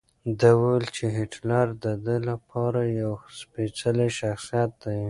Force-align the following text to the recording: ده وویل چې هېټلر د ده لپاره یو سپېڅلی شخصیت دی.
ده 0.39 0.49
وویل 0.59 0.85
چې 0.95 1.05
هېټلر 1.17 1.65
د 1.83 1.85
ده 2.05 2.15
لپاره 2.29 2.79
یو 3.01 3.13
سپېڅلی 3.39 4.09
شخصیت 4.19 4.71
دی. 4.83 4.99